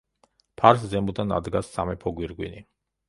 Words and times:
ფარს 0.61 0.85
ზემოდან 0.93 1.35
ადგას 1.37 1.69
სამეფო 1.75 2.15
გვირგვინი. 2.21 2.65